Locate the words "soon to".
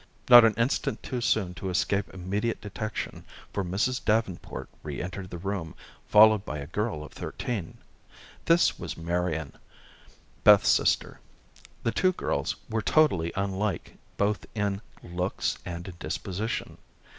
1.21-1.69